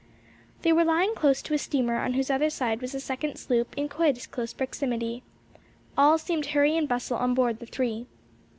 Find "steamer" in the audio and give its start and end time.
1.59-1.99